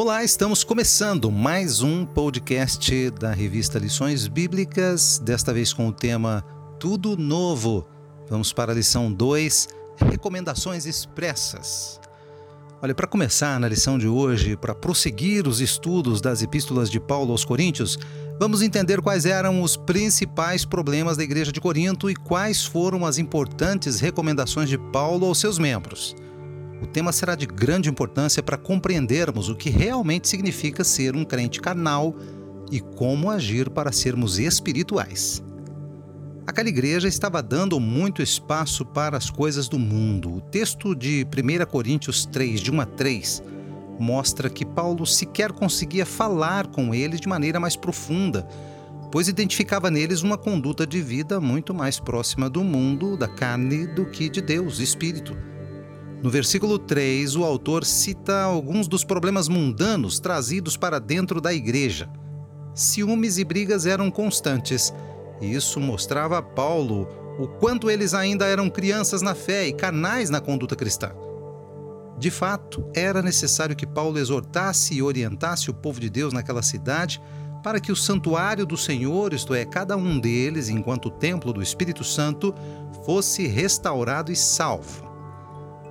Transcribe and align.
Olá, 0.00 0.22
estamos 0.22 0.62
começando 0.62 1.28
mais 1.28 1.82
um 1.82 2.06
podcast 2.06 3.10
da 3.10 3.32
revista 3.32 3.80
Lições 3.80 4.28
Bíblicas, 4.28 5.18
desta 5.18 5.52
vez 5.52 5.72
com 5.72 5.88
o 5.88 5.92
tema 5.92 6.44
Tudo 6.78 7.16
Novo. 7.16 7.84
Vamos 8.30 8.52
para 8.52 8.70
a 8.70 8.74
lição 8.76 9.12
2, 9.12 9.66
Recomendações 9.96 10.86
Expressas. 10.86 12.00
Olha, 12.80 12.94
para 12.94 13.08
começar 13.08 13.58
na 13.58 13.66
lição 13.66 13.98
de 13.98 14.06
hoje, 14.06 14.56
para 14.56 14.72
prosseguir 14.72 15.48
os 15.48 15.60
estudos 15.60 16.20
das 16.20 16.42
epístolas 16.42 16.88
de 16.88 17.00
Paulo 17.00 17.32
aos 17.32 17.44
Coríntios, 17.44 17.98
vamos 18.38 18.62
entender 18.62 19.02
quais 19.02 19.26
eram 19.26 19.62
os 19.62 19.76
principais 19.76 20.64
problemas 20.64 21.16
da 21.16 21.24
igreja 21.24 21.50
de 21.50 21.60
Corinto 21.60 22.08
e 22.08 22.14
quais 22.14 22.64
foram 22.64 23.04
as 23.04 23.18
importantes 23.18 23.98
recomendações 23.98 24.68
de 24.68 24.78
Paulo 24.78 25.26
aos 25.26 25.40
seus 25.40 25.58
membros. 25.58 26.14
O 26.80 26.86
tema 26.86 27.12
será 27.12 27.34
de 27.34 27.46
grande 27.46 27.88
importância 27.88 28.42
para 28.42 28.56
compreendermos 28.56 29.48
o 29.48 29.56
que 29.56 29.68
realmente 29.68 30.28
significa 30.28 30.84
ser 30.84 31.16
um 31.16 31.24
crente 31.24 31.60
carnal 31.60 32.14
e 32.70 32.80
como 32.80 33.30
agir 33.30 33.68
para 33.70 33.92
sermos 33.92 34.38
espirituais. 34.38 35.42
Aquela 36.46 36.68
igreja 36.68 37.08
estava 37.08 37.42
dando 37.42 37.78
muito 37.78 38.22
espaço 38.22 38.84
para 38.84 39.16
as 39.16 39.28
coisas 39.28 39.68
do 39.68 39.78
mundo. 39.78 40.36
O 40.36 40.40
texto 40.40 40.94
de 40.94 41.26
1 41.26 41.66
Coríntios 41.66 42.24
3, 42.24 42.60
de 42.60 42.70
1 42.70 42.80
a 42.80 42.86
3, 42.86 43.42
mostra 43.98 44.48
que 44.48 44.64
Paulo 44.64 45.04
sequer 45.04 45.52
conseguia 45.52 46.06
falar 46.06 46.68
com 46.68 46.94
eles 46.94 47.20
de 47.20 47.28
maneira 47.28 47.60
mais 47.60 47.76
profunda, 47.76 48.48
pois 49.10 49.28
identificava 49.28 49.90
neles 49.90 50.22
uma 50.22 50.38
conduta 50.38 50.86
de 50.86 51.02
vida 51.02 51.40
muito 51.40 51.74
mais 51.74 51.98
próxima 51.98 52.48
do 52.48 52.62
mundo, 52.62 53.16
da 53.16 53.28
carne, 53.28 53.86
do 53.86 54.06
que 54.06 54.28
de 54.28 54.40
Deus, 54.40 54.78
Espírito. 54.78 55.36
No 56.22 56.30
versículo 56.30 56.80
3, 56.80 57.36
o 57.36 57.44
autor 57.44 57.84
cita 57.84 58.42
alguns 58.42 58.88
dos 58.88 59.04
problemas 59.04 59.48
mundanos 59.48 60.18
trazidos 60.18 60.76
para 60.76 60.98
dentro 60.98 61.40
da 61.40 61.54
igreja. 61.54 62.10
Ciúmes 62.74 63.38
e 63.38 63.44
brigas 63.44 63.86
eram 63.86 64.10
constantes, 64.10 64.92
e 65.40 65.54
isso 65.54 65.78
mostrava 65.78 66.38
a 66.38 66.42
Paulo 66.42 67.06
o 67.38 67.46
quanto 67.46 67.88
eles 67.88 68.14
ainda 68.14 68.46
eram 68.46 68.68
crianças 68.68 69.22
na 69.22 69.32
fé 69.32 69.68
e 69.68 69.72
canais 69.72 70.28
na 70.28 70.40
conduta 70.40 70.74
cristã. 70.74 71.12
De 72.18 72.32
fato, 72.32 72.84
era 72.92 73.22
necessário 73.22 73.76
que 73.76 73.86
Paulo 73.86 74.18
exortasse 74.18 74.94
e 74.94 75.02
orientasse 75.02 75.70
o 75.70 75.74
povo 75.74 76.00
de 76.00 76.10
Deus 76.10 76.32
naquela 76.32 76.62
cidade 76.62 77.22
para 77.62 77.78
que 77.78 77.92
o 77.92 77.96
santuário 77.96 78.66
do 78.66 78.76
Senhor, 78.76 79.32
isto 79.32 79.54
é, 79.54 79.64
cada 79.64 79.96
um 79.96 80.18
deles, 80.18 80.68
enquanto 80.68 81.06
o 81.06 81.10
templo 81.10 81.52
do 81.52 81.62
Espírito 81.62 82.02
Santo, 82.02 82.52
fosse 83.04 83.46
restaurado 83.46 84.32
e 84.32 84.36
salvo. 84.36 85.07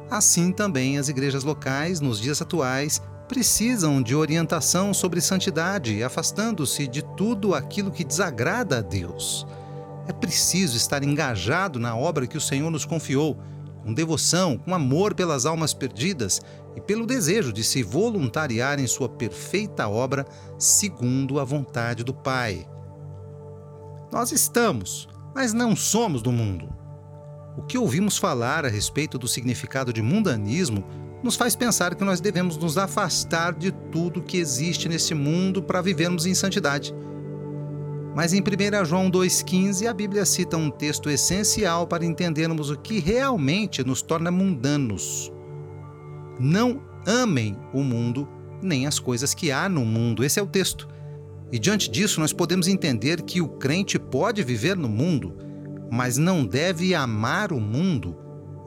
Assim 0.09 0.51
também 0.51 0.97
as 0.97 1.09
igrejas 1.09 1.43
locais, 1.43 1.99
nos 1.99 2.19
dias 2.19 2.41
atuais, 2.41 3.01
precisam 3.27 4.01
de 4.01 4.15
orientação 4.15 4.93
sobre 4.93 5.19
santidade, 5.19 6.01
afastando-se 6.01 6.87
de 6.87 7.03
tudo 7.15 7.53
aquilo 7.53 7.91
que 7.91 8.05
desagrada 8.05 8.77
a 8.77 8.81
Deus. 8.81 9.45
É 10.07 10.13
preciso 10.13 10.77
estar 10.77 11.03
engajado 11.03 11.77
na 11.77 11.95
obra 11.95 12.25
que 12.25 12.37
o 12.37 12.41
Senhor 12.41 12.71
nos 12.71 12.85
confiou, 12.85 13.37
com 13.83 13.93
devoção, 13.93 14.57
com 14.57 14.73
amor 14.73 15.13
pelas 15.13 15.45
almas 15.45 15.73
perdidas 15.73 16.41
e 16.75 16.81
pelo 16.81 17.05
desejo 17.05 17.51
de 17.51 17.63
se 17.63 17.83
voluntariar 17.83 18.79
em 18.79 18.87
sua 18.87 19.09
perfeita 19.09 19.89
obra 19.89 20.25
segundo 20.57 21.39
a 21.39 21.43
vontade 21.43 22.03
do 22.03 22.13
Pai. 22.13 22.65
Nós 24.09 24.31
estamos, 24.31 25.09
mas 25.35 25.51
não 25.51 25.75
somos 25.75 26.21
do 26.21 26.31
mundo. 26.31 26.69
O 27.57 27.63
que 27.63 27.75
ouvimos 27.75 28.19
falar 28.19 28.65
a 28.65 28.69
respeito 28.69 29.17
do 29.17 29.27
significado 29.27 29.91
de 29.91 29.99
mundanismo 29.99 30.85
nos 31.23 31.35
faz 31.35 31.55
pensar 31.55 31.95
que 31.95 32.03
nós 32.03 32.21
devemos 32.21 32.55
nos 32.55 32.77
afastar 32.77 33.55
de 33.55 33.71
tudo 33.71 34.21
que 34.21 34.37
existe 34.37 34.87
nesse 34.87 35.15
mundo 35.15 35.63
para 35.63 35.81
vivermos 35.81 36.27
em 36.27 36.35
santidade. 36.35 36.93
Mas 38.15 38.31
em 38.31 38.41
1 38.41 38.85
João 38.85 39.09
2,15 39.09 39.87
a 39.87 39.93
Bíblia 39.93 40.23
cita 40.23 40.55
um 40.55 40.69
texto 40.69 41.09
essencial 41.09 41.87
para 41.87 42.05
entendermos 42.05 42.69
o 42.69 42.77
que 42.77 42.99
realmente 42.99 43.83
nos 43.83 44.03
torna 44.03 44.29
mundanos. 44.29 45.31
Não 46.39 46.79
amem 47.07 47.57
o 47.73 47.81
mundo 47.81 48.27
nem 48.61 48.85
as 48.85 48.99
coisas 48.99 49.33
que 49.33 49.51
há 49.51 49.67
no 49.67 49.83
mundo. 49.83 50.23
Esse 50.23 50.39
é 50.39 50.43
o 50.43 50.47
texto. 50.47 50.87
E 51.51 51.57
diante 51.57 51.89
disso, 51.89 52.19
nós 52.19 52.33
podemos 52.33 52.67
entender 52.67 53.23
que 53.23 53.41
o 53.41 53.47
crente 53.47 53.97
pode 53.97 54.43
viver 54.43 54.75
no 54.75 54.89
mundo 54.89 55.46
mas 55.91 56.17
não 56.17 56.45
deve 56.45 56.93
amar 56.93 57.51
o 57.51 57.59
mundo, 57.59 58.15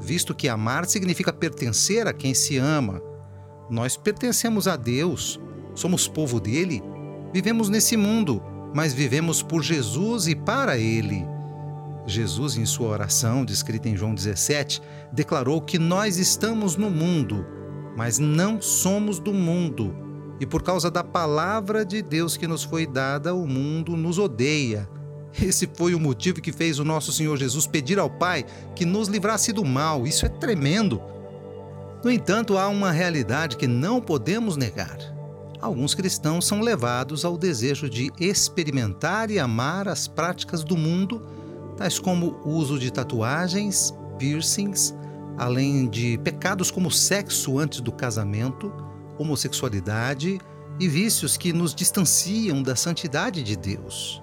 visto 0.01 0.35
que 0.35 0.49
amar 0.49 0.87
significa 0.87 1.33
pertencer 1.33 2.07
a 2.07 2.13
quem 2.13 2.35
se 2.35 2.57
ama. 2.57 3.03
Nós 3.69 3.97
pertencemos 3.97 4.67
a 4.67 4.77
Deus, 4.77 5.41
somos 5.75 6.09
povo 6.09 6.41
dele, 6.41 6.83
vivemos 7.33 7.69
nesse 7.69 7.97
mundo, 7.97 8.43
mas 8.75 8.93
vivemos 8.93 9.43
por 9.43 9.63
Jesus 9.63 10.27
e 10.27 10.35
para 10.35 10.79
ele. 10.79 11.25
Jesus, 12.07 12.57
em 12.57 12.65
sua 12.65 12.89
oração, 12.89 13.45
descrita 13.45 13.89
em 13.89 13.97
João 13.97 14.15
17, 14.15 14.83
declarou 15.13 15.61
que 15.61 15.79
nós 15.79 16.17
estamos 16.17 16.77
no 16.77 16.91
mundo, 16.91 17.47
mas 17.97 18.19
não 18.19 18.61
somos 18.61 19.19
do 19.19 19.33
mundo. 19.33 19.95
E 20.41 20.47
por 20.47 20.63
causa 20.63 20.91
da 20.91 21.05
palavra 21.05 21.85
de 21.85 22.01
Deus 22.01 22.37
que 22.37 22.47
nos 22.47 22.65
foi 22.65 22.87
dada, 22.87 23.35
o 23.35 23.47
mundo 23.47 23.97
nos 23.97 24.19
odeia 24.19 24.89
esse 25.39 25.69
foi 25.75 25.95
o 25.95 26.01
motivo 26.01 26.41
que 26.41 26.53
fez 26.53 26.79
o 26.79 26.85
nosso 26.85 27.13
Senhor 27.13 27.37
Jesus 27.37 27.67
pedir 27.67 27.99
ao 27.99 28.11
Pai 28.11 28.45
que 28.75 28.85
nos 28.85 29.09
livrasse 29.09 29.53
do 29.53 29.65
mal. 29.65 30.07
Isso 30.07 30.27
é 30.27 30.29
tremendo. 30.29 31.01
No 32.03 32.11
entanto, 32.11 32.57
há 32.57 32.69
uma 32.69 32.91
realidade 32.91 33.57
que 33.57 33.67
não 33.67 34.01
podemos 34.01 34.57
negar. 34.57 34.99
Alguns 35.61 35.95
cristãos 35.95 36.47
são 36.47 36.61
levados 36.61 37.25
ao 37.25 37.37
desejo 37.37 37.89
de 37.89 38.11
experimentar 38.19 39.31
e 39.31 39.39
amar 39.39 39.87
as 39.87 40.09
práticas 40.09 40.65
do 40.65 40.77
mundo, 40.77 41.23
tais 41.77 41.99
como 41.99 42.41
o 42.45 42.51
uso 42.51 42.79
de 42.79 42.91
tatuagens, 42.91 43.95
piercings, 44.19 44.95
além 45.37 45.87
de 45.87 46.19
pecados 46.19 46.71
como 46.71 46.91
sexo 46.91 47.59
antes 47.59 47.83
do 47.83 47.93
casamento, 47.93 48.73
homossexualidade 49.19 50.41
e 50.79 50.89
vícios 50.89 51.37
que 51.37 51.53
nos 51.53 51.75
distanciam 51.75 52.63
da 52.63 52.75
santidade 52.75 53.43
de 53.43 53.55
Deus. 53.55 54.23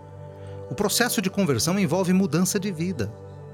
O 0.69 0.75
processo 0.75 1.22
de 1.22 1.29
conversão 1.29 1.79
envolve 1.79 2.11
mudança 2.11 2.59
de 2.59 2.72
vida. 2.72 3.13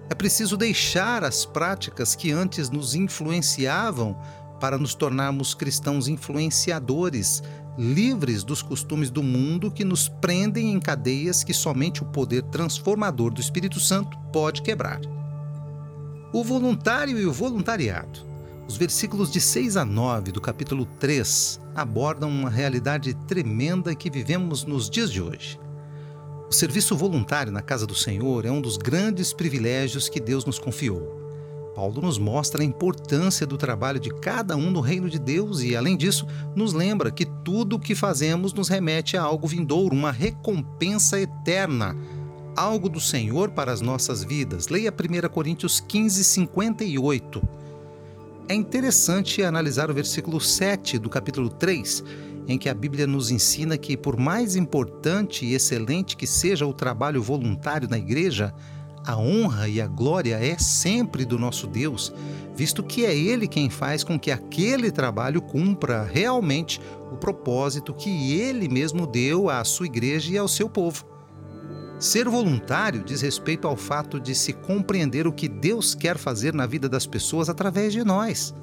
É 0.10 0.16
preciso 0.16 0.58
deixar 0.58 1.24
as 1.24 1.46
práticas 1.46 2.16
que 2.16 2.32
antes 2.32 2.70
nos 2.72 2.96
influenciavam 2.96 4.18
para 4.60 4.78
nos 4.78 4.96
tornarmos 4.96 5.54
cristãos 5.54 6.08
influenciadores, 6.08 7.44
livres 7.78 8.44
dos 8.44 8.62
costumes 8.62 9.12
do 9.12 9.22
mundo 9.22 9.70
que 9.70 9.86
nos 9.86 10.10
prendem 10.10 10.72
em 10.72 10.80
cadeias 10.80 11.44
que 11.44 11.54
somente 11.54 12.02
o 12.02 12.06
poder 12.06 12.42
transformador 12.44 13.32
do 13.32 13.42
Espírito 13.42 13.80
Santo 13.80 14.18
pode 14.32 14.62
quebrar. 14.62 15.00
O 16.34 16.44
voluntário 16.44 17.20
e 17.20 17.26
o 17.26 17.32
voluntariado. 17.32 18.22
Os 18.68 18.76
versículos 18.76 19.32
de 19.32 19.40
6 19.40 19.78
a 19.78 19.86
9 19.86 20.32
do 20.32 20.42
capítulo 20.42 20.86
3 21.00 21.60
abordam 21.76 22.30
uma 22.30 22.50
realidade 22.50 23.14
tremenda 23.28 23.94
que 23.94 24.10
vivemos 24.10 24.64
nos 24.64 24.90
dias 24.90 25.12
de 25.12 25.22
hoje. 25.22 25.60
O 26.50 26.54
serviço 26.54 26.96
voluntário 26.96 27.52
na 27.52 27.62
casa 27.62 27.88
do 27.88 27.96
Senhor 27.96 28.46
é 28.46 28.52
um 28.52 28.62
dos 28.62 28.78
grandes 28.78 29.34
privilégios 29.34 30.08
que 30.08 30.20
Deus 30.20 30.46
nos 30.46 30.60
confiou. 30.60 31.24
Paulo 31.76 32.02
nos 32.02 32.20
mostra 32.20 32.62
a 32.62 32.66
importância 32.66 33.48
do 33.48 33.58
trabalho 33.58 34.00
de 34.00 34.12
cada 34.12 34.56
um 34.56 34.70
no 34.70 34.80
reino 34.80 35.10
de 35.10 35.18
Deus 35.18 35.62
e, 35.62 35.76
além 35.76 35.98
disso, 35.98 36.28
nos 36.56 36.72
lembra 36.72 37.10
que 37.10 37.26
tudo 37.26 37.78
o 37.78 37.80
que 37.80 37.96
fazemos 37.96 38.54
nos 38.54 38.70
remete 38.70 39.18
a 39.18 39.24
algo 39.24 39.48
vindouro, 39.48 39.96
uma 39.96 40.12
recompensa 40.12 41.20
eterna, 41.20 41.98
algo 42.56 42.88
do 42.88 43.00
Senhor 43.00 43.50
para 43.50 43.72
as 43.72 43.82
nossas 43.82 44.24
vidas. 44.24 44.68
Leia 44.68 44.94
1 44.94 45.28
Coríntios 45.30 45.80
15, 45.80 46.24
58. 46.24 47.42
É 48.48 48.54
interessante 48.54 49.42
analisar 49.42 49.90
o 49.90 49.94
versículo 49.94 50.40
7 50.40 51.00
do 51.00 51.10
capítulo 51.10 51.50
3 51.50 52.04
em 52.48 52.58
que 52.58 52.70
a 52.70 52.74
Bíblia 52.74 53.08
nos 53.08 53.32
ensina 53.32 53.78
que, 53.78 53.96
por 53.96 54.18
mais 54.18 54.56
importante 54.56 55.46
e 55.46 55.54
excelente 55.54 56.18
que 56.18 56.28
seja 56.28 56.66
o 56.66 56.74
trabalho 56.74 57.22
voluntário 57.22 57.90
na 57.90 57.98
igreja, 57.98 58.54
a 59.06 59.18
honra 59.18 59.68
e 59.68 59.82
a 59.82 59.88
glória 59.88 60.36
é 60.36 60.58
sempre 60.58 61.26
do 61.26 61.38
nosso 61.38 61.68
Deus, 61.68 62.14
visto 62.56 62.82
que 62.82 63.06
é 63.06 63.16
Ele 63.16 63.48
quem 63.48 63.70
faz 63.70 64.04
com 64.04 64.18
que 64.18 64.32
aquele 64.32 64.92
trabalho 64.92 65.42
cumpra 65.42 66.04
realmente 66.04 66.80
o 67.12 67.18
propósito 67.18 67.94
que 67.94 68.34
Ele 68.40 68.70
mesmo 68.70 69.06
deu 69.06 69.50
à 69.50 69.64
sua 69.64 69.88
igreja 69.88 70.32
e 70.32 70.38
ao 70.38 70.48
seu 70.48 70.70
povo. 70.70 71.06
Ser 72.00 72.28
voluntário 72.28 73.04
diz 73.04 73.22
respeito 73.22 73.68
ao 73.68 73.78
fato 73.78 74.20
de 74.20 74.36
se 74.36 74.52
compreender 74.52 75.28
o 75.28 75.34
que 75.34 75.48
Deus 75.48 75.96
quer 75.96 76.18
fazer 76.18 76.54
na 76.54 76.66
vida 76.66 76.90
das 76.90 77.06
pessoas 77.06 77.50
através 77.50 77.94
de 77.94 78.04
nós. 78.04 78.54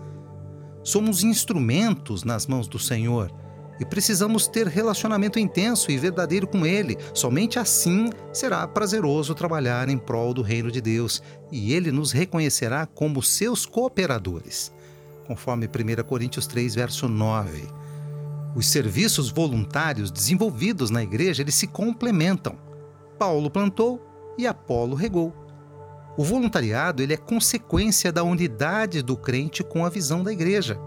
Somos 0.82 1.22
instrumentos 1.22 2.24
nas 2.24 2.46
mãos 2.46 2.66
do 2.66 2.78
Senhor 2.78 3.32
e 3.80 3.84
precisamos 3.86 4.46
ter 4.46 4.66
relacionamento 4.66 5.38
intenso 5.38 5.90
e 5.90 5.96
verdadeiro 5.96 6.46
com 6.46 6.66
Ele. 6.66 6.98
Somente 7.14 7.58
assim 7.58 8.10
será 8.30 8.68
prazeroso 8.68 9.34
trabalhar 9.34 9.88
em 9.88 9.96
prol 9.96 10.34
do 10.34 10.42
reino 10.42 10.70
de 10.70 10.82
Deus 10.82 11.22
e 11.50 11.72
Ele 11.72 11.90
nos 11.90 12.12
reconhecerá 12.12 12.84
como 12.84 13.22
seus 13.22 13.64
cooperadores. 13.64 14.70
Conforme 15.26 15.66
1 15.66 16.04
Coríntios 16.04 16.46
3, 16.46 16.74
verso 16.74 17.08
9. 17.08 17.66
Os 18.54 18.68
serviços 18.68 19.30
voluntários 19.30 20.10
desenvolvidos 20.10 20.90
na 20.90 21.02
igreja, 21.02 21.40
eles 21.40 21.54
se 21.54 21.66
complementam. 21.66 22.58
Paulo 23.18 23.50
plantou 23.50 24.04
e 24.36 24.46
Apolo 24.46 24.94
regou. 24.94 25.32
O 26.18 26.24
voluntariado 26.24 27.02
ele 27.02 27.14
é 27.14 27.16
consequência 27.16 28.12
da 28.12 28.22
unidade 28.22 29.00
do 29.00 29.16
crente 29.16 29.62
com 29.62 29.86
a 29.86 29.88
visão 29.88 30.22
da 30.22 30.32
igreja. 30.32 30.78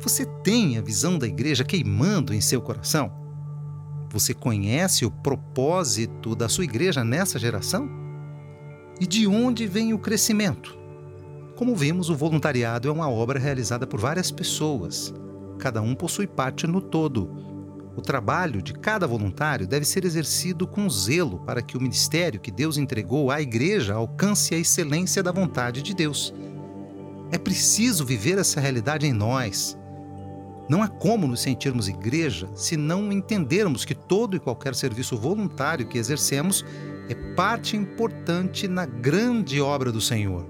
Você 0.00 0.24
tem 0.24 0.78
a 0.78 0.80
visão 0.80 1.18
da 1.18 1.26
igreja 1.26 1.64
queimando 1.64 2.32
em 2.32 2.40
seu 2.40 2.62
coração? 2.62 3.12
Você 4.10 4.32
conhece 4.32 5.04
o 5.04 5.10
propósito 5.10 6.36
da 6.36 6.48
sua 6.48 6.64
igreja 6.64 7.02
nessa 7.02 7.38
geração? 7.38 7.90
E 9.00 9.06
de 9.06 9.26
onde 9.26 9.66
vem 9.66 9.92
o 9.92 9.98
crescimento? 9.98 10.78
Como 11.56 11.74
vimos, 11.74 12.08
o 12.08 12.14
voluntariado 12.14 12.88
é 12.88 12.92
uma 12.92 13.10
obra 13.10 13.40
realizada 13.40 13.88
por 13.88 13.98
várias 13.98 14.30
pessoas. 14.30 15.12
Cada 15.58 15.82
um 15.82 15.96
possui 15.96 16.28
parte 16.28 16.68
no 16.68 16.80
todo. 16.80 17.28
O 17.96 18.00
trabalho 18.00 18.62
de 18.62 18.74
cada 18.74 19.08
voluntário 19.08 19.66
deve 19.66 19.84
ser 19.84 20.04
exercido 20.04 20.68
com 20.68 20.88
zelo 20.88 21.40
para 21.40 21.60
que 21.60 21.76
o 21.76 21.80
ministério 21.80 22.38
que 22.38 22.52
Deus 22.52 22.76
entregou 22.76 23.32
à 23.32 23.42
igreja 23.42 23.94
alcance 23.94 24.54
a 24.54 24.58
excelência 24.58 25.24
da 25.24 25.32
vontade 25.32 25.82
de 25.82 25.92
Deus. 25.92 26.32
É 27.30 27.36
preciso 27.36 28.06
viver 28.06 28.38
essa 28.38 28.60
realidade 28.60 29.06
em 29.06 29.12
nós. 29.12 29.77
Não 30.68 30.82
há 30.82 30.88
como 30.88 31.26
nos 31.26 31.40
sentirmos 31.40 31.88
igreja 31.88 32.48
se 32.54 32.76
não 32.76 33.10
entendermos 33.10 33.84
que 33.84 33.94
todo 33.94 34.36
e 34.36 34.40
qualquer 34.40 34.74
serviço 34.74 35.16
voluntário 35.16 35.86
que 35.86 35.98
exercemos 35.98 36.64
é 37.08 37.14
parte 37.34 37.76
importante 37.76 38.68
na 38.68 38.84
grande 38.84 39.60
obra 39.60 39.90
do 39.90 40.00
Senhor. 40.00 40.46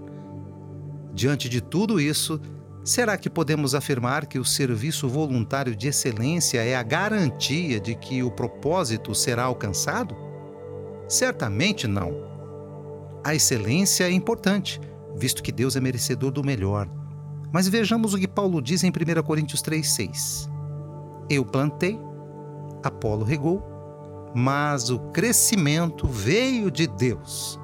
Diante 1.15 1.49
de 1.49 1.61
tudo 1.61 2.01
isso, 2.01 2.41
será 2.85 3.17
que 3.17 3.31
podemos 3.31 3.75
afirmar 3.75 4.27
que 4.27 4.39
o 4.39 4.45
serviço 4.45 5.09
voluntário 5.09 5.77
de 5.77 5.89
excelência 5.89 6.65
é 6.65 6.75
a 6.75 6.83
garantia 6.83 7.79
de 7.79 7.95
que 7.95 8.23
o 8.23 8.31
propósito 8.31 9.15
será 9.15 9.45
alcançado? 9.45 10.17
Certamente 11.09 11.87
não. 11.87 12.13
A 13.25 13.35
excelência 13.35 14.05
é 14.05 14.11
importante, 14.11 14.81
visto 15.17 15.43
que 15.43 15.53
Deus 15.53 15.77
é 15.77 15.81
merecedor 15.81 16.31
do 16.31 16.45
melhor. 16.45 16.89
Mas 17.53 17.69
vejamos 17.69 18.15
o 18.15 18.19
que 18.19 18.29
Paulo 18.29 18.61
diz 18.61 18.85
em 18.85 18.91
1 18.91 19.23
Coríntios 19.23 19.63
3,6. 19.63 20.49
Eu 21.31 21.45
plantei, 21.45 21.99
Apolo 22.83 23.25
regou, 23.25 23.63
mas 24.35 24.91
o 24.91 24.99
crescimento 25.11 26.07
veio 26.07 26.71
de 26.71 26.87
Deus. 26.87 27.59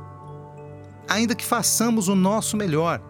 Ainda 1.08 1.34
que 1.34 1.44
façamos 1.44 2.08
o 2.08 2.14
nosso 2.14 2.56
melhor 2.56 3.02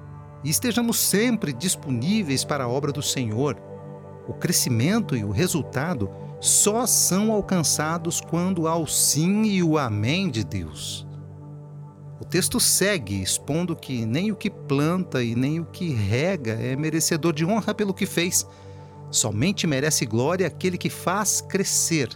e 0.43 0.51
estejamos 0.51 0.99
sempre 0.99 1.53
disponíveis 1.53 2.45
para 2.45 2.65
a 2.65 2.69
obra 2.69 2.93
do 2.93 3.03
Senhor, 3.03 3.57
o 4.27 4.35
crescimento 4.35 5.17
e 5.17 5.25
o 5.25 5.31
resultado 5.31 6.11
só 6.41 6.87
são 6.87 7.33
alcançados 7.33 8.21
quando 8.21 8.67
há 8.67 8.77
o 8.77 8.87
sim 8.87 9.45
e 9.45 9.63
o 9.63 9.79
amém 9.79 10.31
de 10.31 10.45
Deus. 10.45 11.07
O 12.25 12.27
texto 12.27 12.59
segue 12.59 13.23
expondo 13.23 13.77
que 13.77 14.07
nem 14.07 14.33
o 14.33 14.35
que 14.35 14.49
planta 14.49 15.23
e 15.23 15.37
nem 15.37 15.61
o 15.61 15.65
que 15.67 15.91
rega 15.91 16.53
é 16.53 16.75
merecedor 16.75 17.35
de 17.35 17.45
honra 17.45 17.75
pelo 17.75 17.93
que 17.93 18.07
fez. 18.07 18.47
Somente 19.11 19.67
merece 19.67 20.07
glória 20.07 20.47
aquele 20.47 20.79
que 20.79 20.89
faz 20.89 21.43
crescer. 21.43 22.09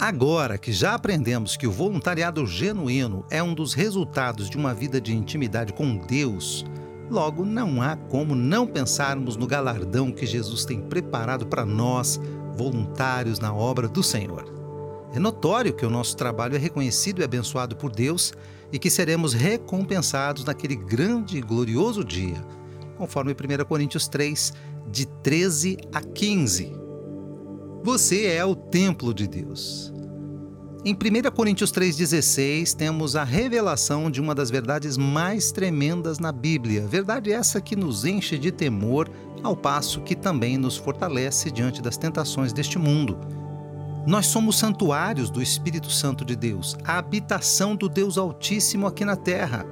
Agora 0.00 0.58
que 0.58 0.72
já 0.72 0.94
aprendemos 0.94 1.56
que 1.56 1.66
o 1.66 1.70
voluntariado 1.70 2.44
genuíno 2.44 3.24
é 3.30 3.40
um 3.40 3.54
dos 3.54 3.72
resultados 3.72 4.50
de 4.50 4.56
uma 4.56 4.74
vida 4.74 5.00
de 5.00 5.14
intimidade 5.14 5.72
com 5.72 5.96
Deus, 5.96 6.66
logo 7.08 7.44
não 7.44 7.80
há 7.80 7.96
como 7.96 8.34
não 8.34 8.66
pensarmos 8.66 9.36
no 9.36 9.46
galardão 9.46 10.10
que 10.10 10.26
Jesus 10.26 10.64
tem 10.64 10.80
preparado 10.80 11.46
para 11.46 11.64
nós, 11.64 12.20
voluntários 12.52 13.38
na 13.38 13.54
obra 13.54 13.88
do 13.88 14.02
Senhor. 14.02 14.57
É 15.12 15.18
notório 15.18 15.74
que 15.74 15.86
o 15.86 15.90
nosso 15.90 16.16
trabalho 16.16 16.54
é 16.54 16.58
reconhecido 16.58 17.20
e 17.20 17.24
abençoado 17.24 17.76
por 17.76 17.90
Deus 17.90 18.32
e 18.72 18.78
que 18.78 18.90
seremos 18.90 19.32
recompensados 19.32 20.44
naquele 20.44 20.76
grande 20.76 21.38
e 21.38 21.40
glorioso 21.40 22.04
dia, 22.04 22.44
conforme 22.96 23.32
1 23.32 23.64
Coríntios 23.64 24.06
3, 24.08 24.52
de 24.90 25.06
13 25.06 25.78
a 25.92 26.02
15. 26.02 26.72
Você 27.82 28.26
é 28.26 28.44
o 28.44 28.54
templo 28.54 29.14
de 29.14 29.26
Deus. 29.26 29.92
Em 30.84 30.94
1 30.94 31.30
Coríntios 31.34 31.72
3,16, 31.72 32.74
temos 32.74 33.16
a 33.16 33.24
revelação 33.24 34.10
de 34.10 34.20
uma 34.20 34.34
das 34.34 34.50
verdades 34.50 34.96
mais 34.96 35.50
tremendas 35.50 36.18
na 36.18 36.30
Bíblia. 36.30 36.86
Verdade 36.86 37.32
essa 37.32 37.60
que 37.60 37.74
nos 37.74 38.04
enche 38.04 38.38
de 38.38 38.52
temor, 38.52 39.10
ao 39.42 39.56
passo 39.56 40.00
que 40.02 40.14
também 40.14 40.56
nos 40.56 40.76
fortalece 40.76 41.50
diante 41.50 41.82
das 41.82 41.96
tentações 41.96 42.52
deste 42.52 42.78
mundo. 42.78 43.18
Nós 44.08 44.24
somos 44.24 44.58
santuários 44.58 45.28
do 45.28 45.42
Espírito 45.42 45.90
Santo 45.90 46.24
de 46.24 46.34
Deus, 46.34 46.78
a 46.82 46.96
habitação 46.96 47.76
do 47.76 47.90
Deus 47.90 48.16
Altíssimo 48.16 48.86
aqui 48.86 49.04
na 49.04 49.16
terra. 49.16 49.66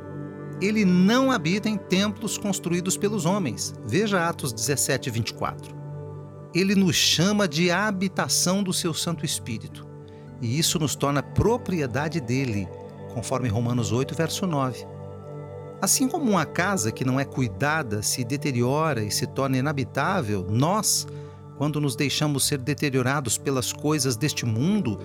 Ele 0.61 0.85
não 0.85 1.33
habita 1.33 1.71
em 1.71 1.79
templos 1.79 2.37
construídos 2.37 2.99
pelos 2.99 3.25
homens. 3.25 3.73
Veja 3.87 4.29
Atos 4.29 4.53
17, 4.53 5.09
24. 5.09 5.75
Ele 6.55 6.75
nos 6.75 6.95
chama 6.95 7.49
de 7.49 7.71
habitação 7.71 8.63
do 8.63 8.75
seu 8.75 8.93
Santo 8.93 9.25
Espírito. 9.25 9.87
E 10.43 10.59
isso 10.59 10.79
nos 10.79 10.95
torna 10.95 11.23
propriedade 11.23 12.21
dele, 12.21 12.69
conforme 13.15 13.49
Romanos 13.49 13.91
8, 13.91 14.15
verso 14.15 14.47
9. 14.47 14.87
Assim 15.81 16.07
como 16.07 16.31
uma 16.31 16.45
casa 16.45 16.93
que 16.93 17.07
não 17.07 17.19
é 17.19 17.25
cuidada 17.25 18.03
se 18.03 18.23
deteriora 18.23 19.03
e 19.03 19.11
se 19.11 19.27
torna 19.27 19.57
inabitável, 19.57 20.47
nós, 20.47 21.07
quando 21.57 21.81
nos 21.81 21.97
deixamos 21.97 22.45
ser 22.47 22.59
deteriorados 22.59 23.39
pelas 23.39 23.73
coisas 23.73 24.17
deste 24.17 24.45
mundo, 24.45 24.99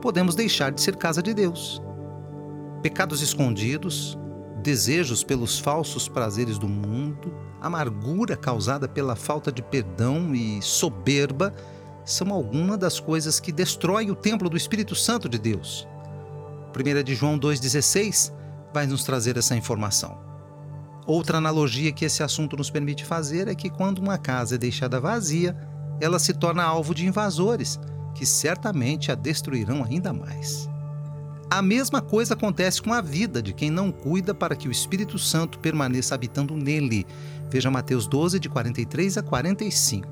podemos 0.00 0.34
deixar 0.34 0.70
de 0.70 0.80
ser 0.80 0.96
casa 0.96 1.22
de 1.22 1.34
Deus. 1.34 1.82
Pecados 2.82 3.22
escondidos, 3.22 4.18
desejos 4.62 5.24
pelos 5.24 5.58
falsos 5.58 6.08
prazeres 6.08 6.58
do 6.58 6.68
mundo, 6.68 7.34
amargura 7.60 8.36
causada 8.36 8.88
pela 8.88 9.16
falta 9.16 9.50
de 9.50 9.62
perdão 9.62 10.34
e 10.34 10.62
soberba 10.62 11.54
são 12.04 12.32
algumas 12.32 12.78
das 12.78 13.00
coisas 13.00 13.40
que 13.40 13.50
destroem 13.50 14.10
o 14.10 14.14
templo 14.14 14.48
do 14.48 14.56
Espírito 14.56 14.94
Santo 14.94 15.28
de 15.28 15.38
Deus. 15.38 15.88
1 16.76 17.02
de 17.02 17.14
João 17.14 17.38
2,16 17.38 18.32
vai 18.72 18.86
nos 18.86 19.02
trazer 19.02 19.36
essa 19.36 19.56
informação. 19.56 20.18
Outra 21.06 21.38
analogia 21.38 21.92
que 21.92 22.04
esse 22.04 22.22
assunto 22.22 22.56
nos 22.56 22.70
permite 22.70 23.04
fazer 23.04 23.48
é 23.48 23.54
que 23.54 23.70
quando 23.70 23.98
uma 23.98 24.18
casa 24.18 24.56
é 24.56 24.58
deixada 24.58 25.00
vazia, 25.00 25.56
ela 26.00 26.18
se 26.18 26.32
torna 26.34 26.62
alvo 26.62 26.94
de 26.94 27.06
invasores, 27.06 27.78
que 28.14 28.24
certamente 28.24 29.12
a 29.12 29.14
destruirão 29.14 29.84
ainda 29.84 30.12
mais. 30.12 30.68
A 31.48 31.62
mesma 31.62 32.00
coisa 32.02 32.34
acontece 32.34 32.82
com 32.82 32.92
a 32.92 33.00
vida 33.00 33.40
de 33.40 33.52
quem 33.52 33.70
não 33.70 33.92
cuida 33.92 34.34
para 34.34 34.56
que 34.56 34.68
o 34.68 34.72
Espírito 34.72 35.18
Santo 35.18 35.60
permaneça 35.60 36.14
habitando 36.14 36.56
nele. 36.56 37.06
Veja 37.48 37.70
Mateus 37.70 38.06
12, 38.06 38.40
de 38.40 38.48
43 38.48 39.18
a 39.18 39.22
45. 39.22 40.08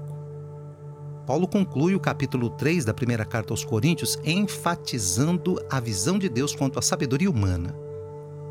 Paulo 1.27 1.49
conclui 1.49 1.95
o 1.95 2.01
capítulo 2.01 2.51
3 2.51 2.85
da 2.85 2.95
primeira 2.95 3.25
carta 3.25 3.53
aos 3.53 3.65
Coríntios 3.65 4.19
enfatizando 4.25 5.59
a 5.71 5.81
visão 5.81 6.19
de 6.19 6.29
Deus 6.29 6.55
quanto 6.55 6.79
à 6.79 6.83
sabedoria 6.83 7.31
humana. 7.31 7.75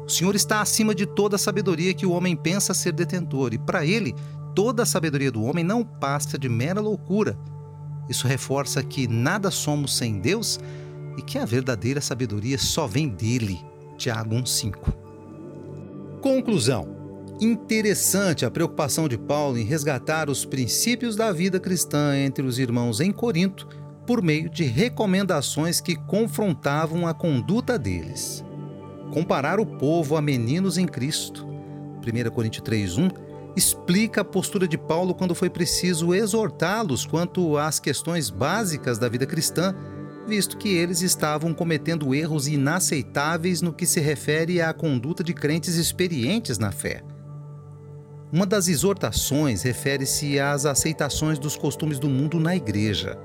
O 0.05 0.09
Senhor 0.09 0.35
está 0.35 0.59
acima 0.59 0.93
de 0.93 1.05
toda 1.05 1.37
a 1.37 1.39
sabedoria 1.39 1.93
que 1.93 2.05
o 2.05 2.11
homem 2.11 2.35
pensa 2.35 2.73
ser 2.73 2.91
detentor, 2.91 3.53
e 3.53 3.57
para 3.57 3.85
ele 3.85 4.13
toda 4.53 4.83
a 4.83 4.85
sabedoria 4.85 5.31
do 5.31 5.43
homem 5.43 5.63
não 5.63 5.83
passa 5.83 6.37
de 6.37 6.49
mera 6.49 6.79
loucura. 6.79 7.37
Isso 8.09 8.27
reforça 8.27 8.83
que 8.83 9.07
nada 9.07 9.49
somos 9.49 9.95
sem 9.95 10.19
Deus 10.19 10.59
e 11.17 11.21
que 11.21 11.37
a 11.37 11.45
verdadeira 11.45 12.01
sabedoria 12.01 12.57
só 12.57 12.87
vem 12.87 13.09
dele. 13.09 13.59
Tiago 13.97 14.35
1,5. 14.35 14.93
Conclusão. 16.21 17.03
Interessante 17.41 18.45
a 18.45 18.51
preocupação 18.51 19.07
de 19.07 19.17
Paulo 19.17 19.57
em 19.57 19.63
resgatar 19.63 20.29
os 20.29 20.45
princípios 20.45 21.15
da 21.15 21.31
vida 21.31 21.59
cristã 21.59 22.15
entre 22.15 22.45
os 22.45 22.59
irmãos 22.59 22.99
em 22.99 23.11
Corinto 23.11 23.67
por 24.05 24.21
meio 24.21 24.49
de 24.49 24.63
recomendações 24.63 25.81
que 25.81 25.95
confrontavam 25.95 27.07
a 27.07 27.13
conduta 27.13 27.77
deles. 27.79 28.43
Comparar 29.11 29.59
o 29.59 29.65
povo 29.65 30.15
a 30.15 30.21
meninos 30.21 30.77
em 30.77 30.85
Cristo. 30.85 31.47
1 32.05 32.29
Coríntios 32.31 32.63
3:1 32.63 33.32
explica 33.55 34.21
a 34.21 34.25
postura 34.25 34.67
de 34.67 34.77
Paulo 34.77 35.13
quando 35.13 35.35
foi 35.35 35.49
preciso 35.49 36.13
exortá-los 36.13 37.05
quanto 37.05 37.57
às 37.57 37.79
questões 37.79 38.29
básicas 38.29 38.97
da 38.97 39.07
vida 39.07 39.25
cristã, 39.25 39.75
visto 40.27 40.57
que 40.57 40.69
eles 40.69 41.01
estavam 41.01 41.53
cometendo 41.53 42.15
erros 42.15 42.47
inaceitáveis 42.47 43.61
no 43.61 43.73
que 43.73 43.85
se 43.85 43.99
refere 43.99 44.61
à 44.61 44.73
conduta 44.73 45.23
de 45.23 45.33
crentes 45.33 45.75
experientes 45.75 46.57
na 46.57 46.71
fé. 46.71 47.03
Uma 48.31 48.47
das 48.47 48.67
exortações 48.67 49.61
refere-se 49.61 50.39
às 50.39 50.65
aceitações 50.65 51.37
dos 51.37 51.55
costumes 51.55 51.99
do 51.99 52.09
mundo 52.09 52.39
na 52.39 52.55
igreja. 52.55 53.15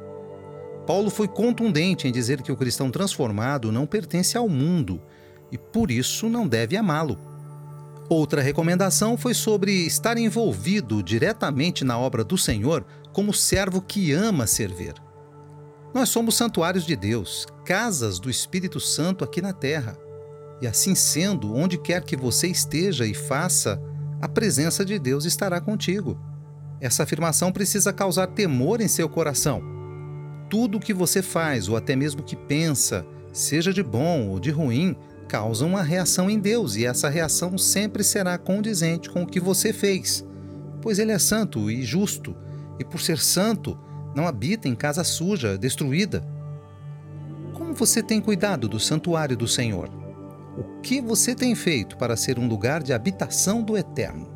Paulo 0.87 1.09
foi 1.09 1.29
contundente 1.29 2.07
em 2.07 2.13
dizer 2.13 2.43
que 2.43 2.53
o 2.53 2.57
cristão 2.57 2.91
transformado 2.91 3.73
não 3.73 3.87
pertence 3.87 4.37
ao 4.37 4.49
mundo 4.49 5.01
e 5.51 5.57
por 5.57 5.91
isso 5.91 6.29
não 6.29 6.47
deve 6.47 6.77
amá-lo. 6.77 7.19
Outra 8.09 8.41
recomendação 8.41 9.19
foi 9.19 9.35
sobre 9.35 9.71
estar 9.87 10.17
envolvido 10.17 11.03
diretamente 11.03 11.85
na 11.85 11.99
obra 11.99 12.25
do 12.25 12.39
Senhor 12.39 12.87
como 13.13 13.35
servo 13.35 13.83
que 13.83 14.13
ama 14.13 14.47
servir. 14.47 14.95
Nós 15.93 16.09
somos 16.09 16.35
santuários 16.35 16.87
de 16.87 16.97
Deus, 16.97 17.47
casas 17.67 18.19
do 18.19 18.31
Espírito 18.31 18.81
Santo 18.81 19.25
aqui 19.25 19.43
na 19.43 19.53
terra. 19.53 19.99
E 20.63 20.67
assim 20.67 20.95
sendo, 20.95 21.55
onde 21.55 21.77
quer 21.77 22.03
que 22.03 22.17
você 22.17 22.49
esteja 22.49 23.07
e 23.07 23.13
faça, 23.13 23.81
a 24.23 24.29
presença 24.29 24.87
de 24.87 24.99
Deus 24.99 25.27
estará 25.27 25.61
contigo. 25.61 26.19
Essa 26.81 27.03
afirmação 27.03 27.53
precisa 27.53 27.93
causar 27.93 28.29
temor 28.29 28.81
em 28.81 28.89
seu 28.89 29.09
coração. 29.09 29.63
Tudo 30.49 30.79
o 30.79 30.81
que 30.81 30.95
você 30.95 31.21
faz, 31.21 31.69
ou 31.69 31.77
até 31.77 31.95
mesmo 31.95 32.23
que 32.23 32.37
pensa, 32.37 33.07
seja 33.33 33.73
de 33.73 33.83
bom 33.83 34.29
ou 34.29 34.41
de 34.41 34.51
ruim, 34.51 34.97
causa 35.29 35.67
uma 35.67 35.83
reação 35.83 36.31
em 36.31 36.41
Deus 36.41 36.75
e 36.75 36.87
essa 36.87 37.09
reação 37.09 37.59
sempre 37.59 38.03
será 38.03 38.39
condizente 38.39 39.11
com 39.11 39.23
o 39.23 39.27
que 39.27 39.39
você 39.39 39.73
fez, 39.73 40.25
pois 40.81 40.99
Ele 40.99 41.13
é 41.13 41.19
santo 41.19 41.71
e 41.71 41.83
justo, 41.83 42.35
e 42.79 42.85
por 42.85 43.01
ser 43.01 43.19
santo, 43.19 43.79
não 44.15 44.27
habita 44.27 44.67
em 44.67 44.75
casa 44.75 45.05
suja, 45.05 45.59
destruída. 45.59 46.27
Como 47.53 47.75
você 47.75 48.03
tem 48.03 48.21
cuidado 48.21 48.69
do 48.69 48.81
santuário 48.81 49.37
do 49.37 49.47
Senhor? 49.47 49.91
O 50.57 50.81
que 50.81 51.01
você 51.01 51.35
tem 51.35 51.55
feito 51.55 51.97
para 51.99 52.17
ser 52.17 52.39
um 52.39 52.49
lugar 52.49 52.83
de 52.83 52.93
habitação 52.93 53.63
do 53.63 53.77
Eterno? 53.77 54.28